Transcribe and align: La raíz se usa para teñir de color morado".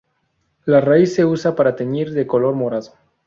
La 0.65 0.81
raíz 0.81 1.13
se 1.13 1.25
usa 1.25 1.55
para 1.55 1.75
teñir 1.75 2.09
de 2.11 2.25
color 2.25 2.55
morado". 2.55 2.93